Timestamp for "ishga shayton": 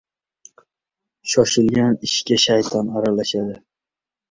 2.09-2.93